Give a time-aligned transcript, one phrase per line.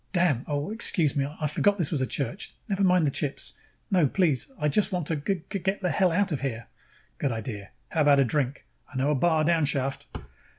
[0.13, 0.43] "Damn!
[0.47, 2.55] Oh, excuse me, I forgot this was a church.
[2.67, 3.53] Never mind the chips.
[3.91, 4.51] No, please.
[4.57, 6.65] I just want to g g get the hell out of here."
[7.19, 7.69] "Good idea.
[7.89, 8.65] How about a drink?
[8.91, 10.07] I know a bar downshaft."